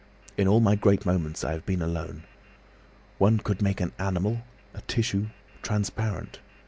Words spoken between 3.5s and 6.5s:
make an animal—a tissue—transparent!